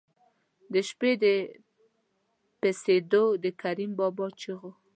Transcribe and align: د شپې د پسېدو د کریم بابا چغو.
د 0.73 0.75
شپې 0.89 1.11
د 1.23 1.25
پسېدو 2.59 3.23
د 3.43 3.45
کریم 3.61 3.91
بابا 3.99 4.27
چغو. 4.41 4.71